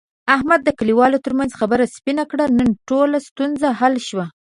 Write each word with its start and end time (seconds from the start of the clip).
احمد 0.35 0.59
د 0.63 0.69
کلیوالو 0.79 1.23
ترمنځ 1.25 1.51
خبره 1.59 1.83
سپینه 1.95 2.23
کړه. 2.31 2.45
نن 2.57 2.69
ټوله 2.89 3.17
ستونزه 3.27 3.67
حل 3.79 3.95
شوه. 4.07 4.25